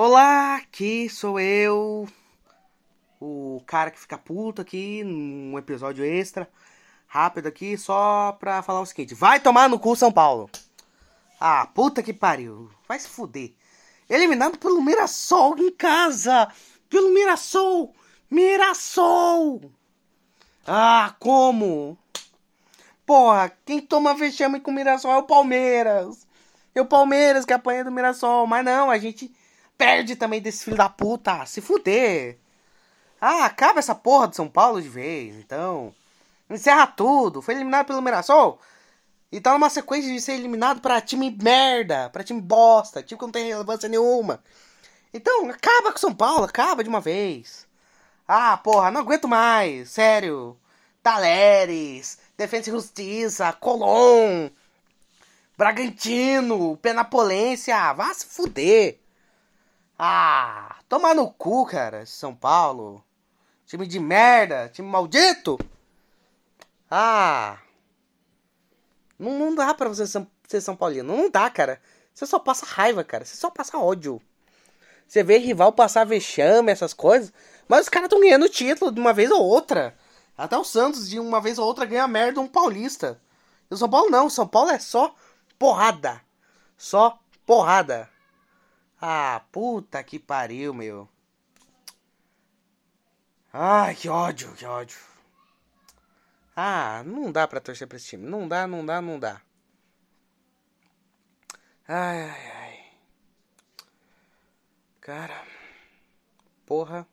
Olá, 0.00 0.54
aqui 0.54 1.10
sou 1.10 1.40
eu, 1.40 2.06
o 3.20 3.60
cara 3.66 3.90
que 3.90 3.98
fica 3.98 4.16
puto 4.16 4.62
aqui 4.62 5.02
num 5.02 5.58
episódio 5.58 6.04
extra, 6.04 6.48
rápido 7.08 7.48
aqui, 7.48 7.76
só 7.76 8.30
pra 8.38 8.62
falar 8.62 8.80
o 8.80 8.86
seguinte: 8.86 9.12
vai 9.12 9.40
tomar 9.40 9.68
no 9.68 9.76
cu 9.76 9.96
São 9.96 10.12
Paulo. 10.12 10.48
Ah, 11.40 11.66
puta 11.74 12.00
que 12.00 12.12
pariu, 12.12 12.70
vai 12.86 12.96
se 13.00 13.08
fuder. 13.08 13.52
Eliminado 14.08 14.56
pelo 14.56 14.80
Mirassol 14.80 15.58
em 15.58 15.72
casa, 15.72 16.46
pelo 16.88 17.12
Mirassol, 17.12 17.92
Mirassol. 18.30 19.60
Ah, 20.64 21.16
como? 21.18 21.98
Porra, 23.04 23.50
quem 23.66 23.80
toma 23.80 24.14
vexame 24.14 24.60
com 24.60 24.70
o 24.70 24.74
Mirassol 24.74 25.10
é 25.10 25.18
o 25.18 25.24
Palmeiras. 25.24 26.24
É 26.72 26.80
o 26.80 26.86
Palmeiras 26.86 27.44
que 27.44 27.52
apanha 27.52 27.82
do 27.82 27.90
Mirassol, 27.90 28.46
mas 28.46 28.64
não, 28.64 28.92
a 28.92 28.98
gente 28.98 29.36
perde 29.78 30.16
também 30.16 30.42
desse 30.42 30.64
filho 30.64 30.76
da 30.76 30.88
puta. 30.88 31.46
Se 31.46 31.60
fuder. 31.60 32.36
Ah, 33.20 33.44
acaba 33.46 33.78
essa 33.78 33.94
porra 33.94 34.28
de 34.28 34.36
São 34.36 34.48
Paulo 34.48 34.82
de 34.82 34.88
vez, 34.88 35.36
então. 35.36 35.94
Encerra 36.50 36.86
tudo. 36.86 37.40
Foi 37.40 37.54
eliminado 37.54 37.86
pelo 37.86 38.02
Mirassol. 38.02 38.60
E 39.30 39.40
tá 39.40 39.52
numa 39.52 39.70
sequência 39.70 40.12
de 40.12 40.20
ser 40.20 40.32
eliminado 40.32 40.80
pra 40.80 41.00
time 41.00 41.30
merda, 41.30 42.10
pra 42.10 42.24
time 42.24 42.40
bosta, 42.40 43.02
time 43.02 43.18
que 43.18 43.24
não 43.24 43.32
tem 43.32 43.48
relevância 43.48 43.88
nenhuma. 43.88 44.42
Então, 45.12 45.48
acaba 45.50 45.92
com 45.92 45.98
São 45.98 46.14
Paulo, 46.14 46.44
acaba 46.44 46.82
de 46.82 46.88
uma 46.88 47.00
vez. 47.00 47.66
Ah, 48.26 48.56
porra, 48.56 48.90
não 48.90 49.02
aguento 49.02 49.28
mais, 49.28 49.90
sério. 49.90 50.56
Taleres, 51.02 52.18
Defesa 52.36 52.70
e 52.70 52.72
Justiça, 52.72 53.52
Colom, 53.52 54.50
Bragantino, 55.56 56.76
Penapolense, 56.78 57.70
ah, 57.70 57.92
vá 57.92 58.12
se 58.14 58.26
fuder. 58.26 58.98
Ah, 59.98 60.76
toma 60.88 61.12
no 61.12 61.28
cu, 61.32 61.66
cara, 61.66 62.06
São 62.06 62.32
Paulo. 62.34 63.04
Time 63.66 63.86
de 63.86 63.98
merda, 63.98 64.68
time 64.68 64.88
maldito. 64.88 65.58
Ah. 66.88 67.58
Não, 69.18 69.36
não 69.36 69.54
dá 69.54 69.74
pra 69.74 69.88
você 69.88 70.06
ser 70.06 70.60
São 70.60 70.76
Paulino. 70.76 71.16
Não 71.16 71.28
dá, 71.28 71.50
cara. 71.50 71.80
Você 72.14 72.26
só 72.26 72.38
passa 72.38 72.64
raiva, 72.64 73.02
cara. 73.02 73.24
Você 73.24 73.36
só 73.36 73.50
passa 73.50 73.78
ódio. 73.78 74.22
Você 75.06 75.22
vê 75.24 75.38
rival 75.38 75.72
passar 75.72 76.06
vexame, 76.06 76.70
essas 76.70 76.94
coisas. 76.94 77.32
Mas 77.66 77.82
os 77.82 77.88
caras 77.88 78.06
estão 78.06 78.20
ganhando 78.20 78.48
título 78.48 78.92
de 78.92 79.00
uma 79.00 79.12
vez 79.12 79.30
ou 79.30 79.42
outra. 79.42 79.96
Até 80.36 80.56
o 80.56 80.64
Santos, 80.64 81.08
de 81.08 81.18
uma 81.18 81.40
vez 81.40 81.58
ou 81.58 81.66
outra, 81.66 81.84
ganha 81.84 82.06
merda 82.06 82.40
um 82.40 82.46
paulista. 82.46 83.20
E 83.68 83.74
o 83.74 83.76
São 83.76 83.90
Paulo 83.90 84.10
não. 84.10 84.26
O 84.26 84.30
São 84.30 84.46
Paulo 84.46 84.70
é 84.70 84.78
só 84.78 85.12
porrada. 85.58 86.20
Só 86.76 87.18
porrada. 87.44 88.08
Ah, 89.00 89.42
puta 89.50 90.02
que 90.04 90.18
pariu, 90.20 90.72
meu. 90.74 91.08
Ai, 93.52 93.94
que 93.94 94.08
ódio, 94.08 94.54
que 94.54 94.64
ódio. 94.64 94.98
Ah, 96.56 97.02
não 97.06 97.30
dá 97.32 97.46
pra 97.48 97.60
torcer 97.60 97.86
pra 97.88 97.96
esse 97.96 98.08
time. 98.08 98.26
Não 98.28 98.48
dá, 98.48 98.66
não 98.66 98.84
dá, 98.84 99.00
não 99.00 99.18
dá. 99.18 99.40
Ai, 101.88 102.22
ai, 102.22 102.50
ai. 102.52 102.92
Cara. 105.00 105.44
Porra. 106.66 107.06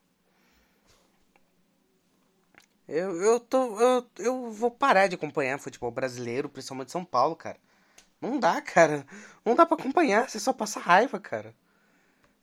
Eu, 2.88 3.22
eu 3.22 3.40
tô. 3.40 3.80
Eu, 3.80 4.10
eu 4.20 4.52
vou 4.52 4.70
parar 4.72 5.08
de 5.08 5.16
acompanhar 5.16 5.58
futebol 5.60 5.92
brasileiro, 5.92 6.50
principalmente 6.50 6.92
São 6.92 7.04
Paulo, 7.06 7.36
cara. 7.36 7.58
Não 8.22 8.40
dá, 8.40 8.62
cara. 8.62 9.06
Não 9.46 9.56
dá 9.56 9.66
pra 9.66 9.78
acompanhar. 9.78 10.30
Você 10.30 10.40
só 10.40 10.54
passa 10.54 10.80
raiva, 10.80 11.20
cara. 11.20 11.56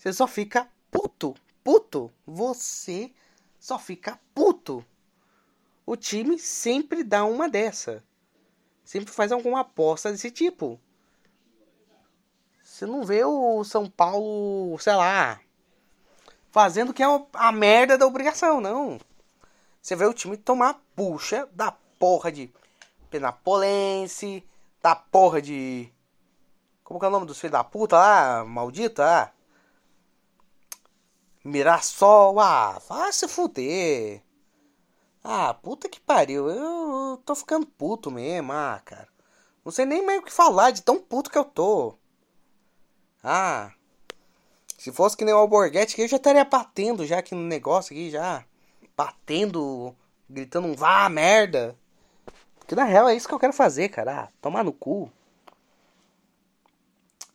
Você 0.03 0.13
só 0.13 0.27
fica 0.27 0.69
puto. 0.91 1.33
Puto. 1.63 2.13
Você 2.27 3.13
só 3.61 3.79
fica 3.79 4.19
puto. 4.35 4.85
O 5.87 5.95
time 5.95 6.41
sempre 6.41 7.05
dá 7.05 7.25
uma 7.25 7.49
dessa. 7.49 8.03
Sempre 8.85 9.13
faz 9.13 9.31
alguma 9.31 9.61
aposta 9.61 10.11
desse 10.11 10.33
tipo. 10.33 10.81
Você 12.61 12.85
não 12.85 13.05
vê 13.05 13.25
o 13.25 13.63
São 13.63 13.89
Paulo, 13.89 14.77
sei 14.81 14.97
lá, 14.97 15.41
fazendo 16.51 16.93
que 16.93 17.05
é 17.05 17.07
a 17.35 17.53
merda 17.53 17.97
da 17.97 18.05
obrigação, 18.05 18.61
não. 18.61 18.99
Você 19.81 19.95
vê 19.95 20.05
o 20.05 20.13
time 20.13 20.37
tomar 20.37 20.83
puxa 20.97 21.49
da 21.53 21.71
porra 21.71 22.33
de 22.33 22.53
Penapolense, 23.09 24.45
da 24.83 24.97
porra 24.97 25.41
de. 25.41 25.89
Como 26.83 26.99
que 26.99 27.07
é 27.07 27.09
o 27.09 27.13
nome 27.13 27.27
dos 27.27 27.39
filhos 27.39 27.53
da 27.53 27.63
puta 27.63 27.97
lá? 27.97 28.45
Maldita 28.45 29.05
lá? 29.05 29.33
Mirassol, 31.45 32.39
ah, 32.41 32.81
vai 32.89 33.13
se 33.13 33.27
fuder. 33.27 34.23
Ah, 35.25 35.55
puta 35.55 35.89
que 35.89 36.01
pariu, 36.01 36.49
eu 36.49 37.23
tô 37.25 37.35
ficando 37.35 37.67
puto 37.67 38.11
mesmo, 38.11 38.53
ah, 38.53 38.81
cara. 38.85 39.09
Não 39.65 39.73
sei 39.73 39.85
nem 39.85 40.05
mais 40.05 40.21
o 40.21 40.23
que 40.23 40.33
falar 40.33 40.71
de 40.71 40.83
tão 40.83 40.99
puto 40.99 41.31
que 41.31 41.39
eu 41.39 41.45
tô. 41.45 41.95
Ah, 43.23 43.73
se 44.83 44.91
fosse 44.91 45.17
que 45.17 45.25
nem 45.25 45.33
o 45.33 45.37
Alborguete 45.37 46.01
eu 46.01 46.09
já 46.09 46.17
estaria 46.17 46.45
batendo 46.45 47.07
já 47.07 47.19
aqui 47.19 47.37
no 47.37 47.43
negócio 47.43 47.93
aqui, 47.93 48.11
já. 48.11 48.45
Batendo, 48.97 49.95
gritando 50.29 50.67
um 50.67 50.75
vá 50.75 51.09
merda. 51.09 51.77
Porque 52.59 52.75
na 52.75 52.83
real 52.83 53.09
é 53.09 53.15
isso 53.15 53.29
que 53.29 53.35
eu 53.35 53.39
quero 53.39 53.53
fazer, 53.53 53.91
cara. 53.91 54.23
Ah, 54.23 54.29
tomar 54.41 54.65
no 54.65 54.73
cu. 54.73 55.09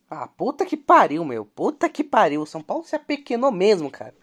Ah, 0.10 0.28
puta 0.28 0.66
que 0.66 0.78
pariu, 0.78 1.26
meu. 1.26 1.46
Puta 1.46 1.90
que 1.90 2.04
pariu. 2.04 2.42
O 2.42 2.46
São 2.46 2.62
Paulo 2.62 2.84
se 2.86 2.96
apequenou 2.96 3.52
mesmo, 3.52 3.92
cara. 3.92 4.16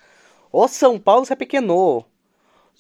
O 0.51 0.67
São 0.69 0.99
Paulo 0.99 1.27
se 1.27 1.33
apequenou. 1.33 2.07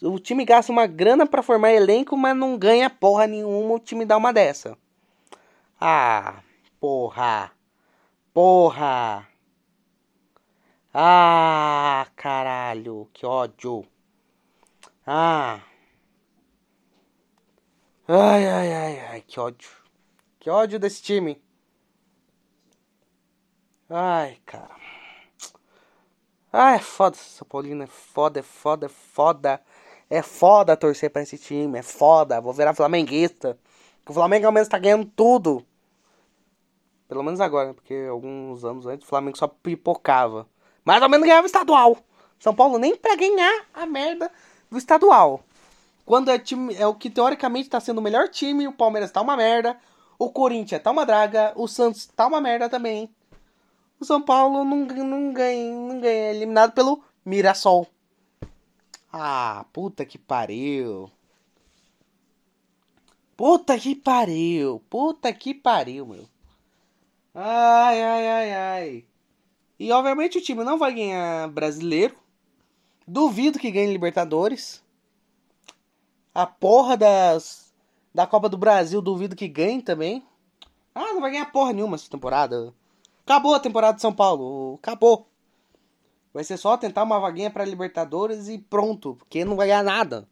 O 0.02 0.18
time 0.18 0.44
gasta 0.44 0.72
uma 0.72 0.86
grana 0.86 1.26
para 1.26 1.42
formar 1.42 1.72
elenco, 1.72 2.16
mas 2.16 2.36
não 2.36 2.58
ganha 2.58 2.90
porra 2.90 3.26
nenhuma. 3.26 3.74
O 3.74 3.78
time 3.78 4.04
dá 4.04 4.16
uma 4.16 4.32
dessa. 4.32 4.76
Ah, 5.80 6.42
porra. 6.80 7.52
Porra. 8.32 9.28
Ah, 10.92 12.06
caralho. 12.16 13.08
Que 13.12 13.26
ódio. 13.26 13.86
Ah. 15.06 15.60
Ai, 18.08 18.46
ai, 18.46 18.72
ai, 18.72 19.00
ai. 19.10 19.20
Que 19.22 19.38
ódio. 19.40 19.68
Que 20.40 20.50
ódio 20.50 20.78
desse 20.78 21.02
time. 21.02 21.43
Ai, 23.88 24.38
cara. 24.46 24.74
Ai, 26.52 26.76
é 26.76 26.78
foda, 26.78 27.16
São 27.16 27.46
Paulino. 27.46 27.82
É 27.82 27.86
foda, 27.86 28.40
é 28.40 28.42
foda, 28.42 28.86
é 28.86 28.88
foda. 28.88 29.60
É 30.08 30.22
foda 30.22 30.76
torcer 30.76 31.10
pra 31.10 31.22
esse 31.22 31.36
time. 31.36 31.78
É 31.78 31.82
foda. 31.82 32.40
Vou 32.40 32.52
virar 32.52 32.74
flamenguista. 32.74 33.58
O 34.08 34.12
Flamengo 34.12 34.46
ao 34.46 34.52
menos 34.52 34.68
tá 34.68 34.78
ganhando 34.78 35.04
tudo. 35.04 35.64
Pelo 37.08 37.22
menos 37.22 37.40
agora, 37.40 37.74
porque 37.74 38.06
alguns 38.08 38.64
anos 38.64 38.86
antes 38.86 39.06
o 39.06 39.08
Flamengo 39.08 39.36
só 39.36 39.46
pipocava. 39.46 40.46
Mas 40.84 41.02
ao 41.02 41.08
menos 41.08 41.26
ganhava 41.26 41.44
o 41.44 41.46
estadual. 41.46 41.98
São 42.38 42.54
Paulo 42.54 42.78
nem 42.78 42.96
pra 42.96 43.16
ganhar 43.16 43.66
a 43.72 43.86
merda 43.86 44.30
do 44.70 44.78
estadual. 44.78 45.42
Quando 46.06 46.30
é, 46.30 46.38
time, 46.38 46.74
é 46.74 46.86
o 46.86 46.94
que 46.94 47.10
teoricamente 47.10 47.68
tá 47.68 47.80
sendo 47.80 47.98
o 47.98 48.02
melhor 48.02 48.28
time, 48.28 48.68
o 48.68 48.72
Palmeiras 48.72 49.10
tá 49.10 49.20
uma 49.20 49.36
merda. 49.36 49.78
O 50.18 50.30
Corinthians 50.30 50.82
tá 50.82 50.90
uma 50.90 51.04
draga. 51.06 51.52
O 51.56 51.66
Santos 51.66 52.06
tá 52.06 52.26
uma 52.26 52.40
merda 52.40 52.68
também 52.68 53.10
o 53.98 54.04
São 54.04 54.20
Paulo 54.20 54.64
não, 54.64 54.76
não 54.76 55.32
ganha, 55.32 55.72
não 55.72 56.00
ganha, 56.00 56.26
é 56.26 56.34
eliminado 56.34 56.72
pelo 56.72 57.02
Mirassol. 57.24 57.86
Ah, 59.12 59.64
puta 59.72 60.04
que 60.04 60.18
pariu. 60.18 61.10
Puta 63.36 63.78
que 63.78 63.94
pariu, 63.94 64.82
puta 64.88 65.32
que 65.32 65.54
pariu, 65.54 66.06
meu. 66.06 66.28
Ai, 67.34 68.02
ai, 68.02 68.28
ai, 68.28 68.52
ai. 68.52 69.04
E 69.78 69.90
obviamente 69.90 70.38
o 70.38 70.42
time 70.42 70.62
não 70.62 70.78
vai 70.78 70.94
ganhar 70.94 71.48
brasileiro. 71.48 72.16
Duvido 73.06 73.58
que 73.58 73.70
ganhe 73.70 73.92
Libertadores. 73.92 74.82
A 76.32 76.46
porra 76.46 76.96
das 76.96 77.64
da 78.14 78.26
Copa 78.26 78.48
do 78.48 78.56
Brasil, 78.56 79.02
duvido 79.02 79.34
que 79.34 79.48
ganhe 79.48 79.82
também. 79.82 80.24
Ah, 80.94 81.12
não 81.12 81.20
vai 81.20 81.32
ganhar 81.32 81.50
porra 81.50 81.72
nenhuma 81.72 81.96
essa 81.96 82.08
temporada. 82.08 82.72
Acabou 83.24 83.54
a 83.54 83.60
temporada 83.60 83.96
de 83.96 84.02
São 84.02 84.12
Paulo. 84.12 84.74
Acabou. 84.74 85.26
Vai 86.32 86.44
ser 86.44 86.56
só 86.56 86.76
tentar 86.76 87.02
uma 87.04 87.18
vaguinha 87.18 87.50
para 87.50 87.64
Libertadores 87.64 88.48
e 88.48 88.58
pronto. 88.58 89.14
Porque 89.16 89.44
não 89.44 89.56
vai 89.56 89.68
ganhar 89.68 89.82
nada. 89.82 90.28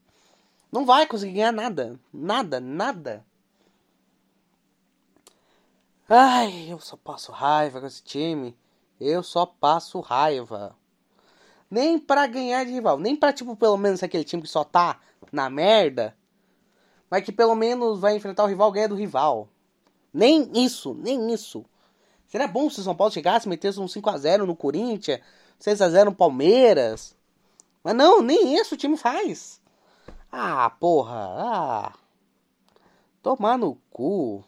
Não 0.71 0.85
vai 0.85 1.07
conseguir 1.07 1.35
ganhar 1.35 1.53
nada. 1.53 1.99
Nada, 2.13 2.61
nada. 2.61 3.25
Ai, 6.09 6.71
eu 6.71 6.79
só 6.81 6.97
passo 6.97 7.33
raiva 7.33 7.81
com 7.81 7.87
esse 7.87 8.03
time. 8.03 8.57
Eu 9.01 9.23
só 9.23 9.47
passo 9.47 10.01
raiva. 10.01 10.77
Nem 11.71 11.99
pra 11.99 12.27
ganhar 12.27 12.65
de 12.65 12.73
rival. 12.73 12.99
Nem 12.99 13.17
pra, 13.17 13.33
tipo, 13.33 13.57
pelo 13.57 13.79
menos 13.79 14.03
aquele 14.03 14.25
time 14.25 14.43
que 14.43 14.49
só 14.49 14.65
tá 14.65 15.01
na 15.33 15.49
merda. 15.49 16.15
Mas 17.09 17.25
que 17.25 17.33
pelo 17.33 17.55
menos 17.55 18.01
vai 18.01 18.17
enfrentar 18.17 18.45
o 18.45 18.49
rival 18.49 18.71
ganha 18.71 18.89
do 18.89 18.95
rival. 18.95 19.49
Nem 20.13 20.51
isso, 20.55 20.93
nem 20.95 21.33
isso. 21.33 21.65
Seria 22.33 22.49
bom 22.49 22.71
se 22.71 22.81
o 22.81 22.83
São 22.83 22.97
Paulo 22.97 23.13
chegasse, 23.13 23.47
metesse 23.47 23.79
um 23.79 23.85
5x0 23.85 24.47
no 24.47 24.57
Corinthians, 24.57 25.21
6x0 25.61 26.07
no 26.07 26.15
Palmeiras. 26.15 27.15
Mas 27.85 27.95
não, 27.95 28.23
nem 28.23 28.57
isso 28.57 28.75
o 28.75 28.79
time 28.79 28.97
faz. 28.97 29.61
Ah, 30.31 30.71
porra. 30.71 31.13
Ah. 31.15 31.93
Tomar 33.23 33.59
no 33.59 33.75
cu. 33.91 34.43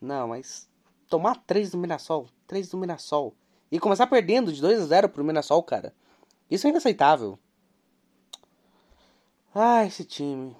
Não, 0.00 0.26
mas 0.26 0.68
tomar 1.08 1.36
3 1.46 1.70
do 1.70 1.78
Mirassol, 1.78 2.26
3 2.48 2.70
do 2.70 2.76
Mirassol 2.76 3.36
e 3.70 3.78
começar 3.78 4.08
perdendo 4.08 4.52
de 4.52 4.60
2 4.60 4.80
a 4.80 4.86
0 4.86 5.08
pro 5.10 5.22
Mirassol, 5.22 5.62
cara. 5.62 5.94
Isso 6.50 6.66
é 6.66 6.70
inaceitável. 6.70 7.38
Ai, 9.54 9.86
esse 9.86 10.04
time. 10.04 10.56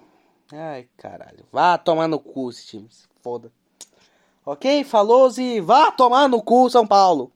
Ai, 0.52 0.88
caralho. 0.96 1.44
Vá 1.52 1.78
tomar 1.78 2.08
no 2.08 2.18
cu 2.18 2.50
esse 2.50 2.66
time. 2.66 2.88
Foda. 3.22 3.52
Ok? 4.44 4.84
Falou 4.84 5.30
e 5.38 5.60
vá 5.60 5.90
tomar 5.90 6.28
no 6.28 6.42
cu, 6.42 6.68
São 6.68 6.86
Paulo. 6.86 7.32